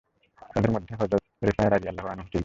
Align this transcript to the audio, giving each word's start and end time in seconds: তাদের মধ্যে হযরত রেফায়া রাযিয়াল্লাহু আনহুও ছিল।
তাদের 0.51 0.71
মধ্যে 0.71 0.93
হযরত 0.95 1.23
রেফায়া 1.43 1.69
রাযিয়াল্লাহু 1.69 2.07
আনহুও 2.07 2.29
ছিল। 2.29 2.39